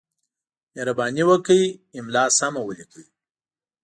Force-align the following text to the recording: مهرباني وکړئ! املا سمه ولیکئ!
مهرباني 0.73 1.23
وکړئ! 1.29 1.63
املا 1.99 2.23
سمه 2.37 2.61
ولیکئ! 2.63 3.05